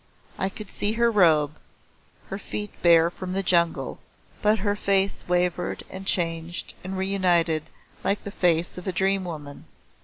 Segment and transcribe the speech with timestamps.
[0.39, 1.53] I could see her robe,
[2.31, 3.99] her feet bare from the jungle,
[4.41, 7.65] but her face wavered and changed and re united
[8.03, 9.65] like the face of a dream woman.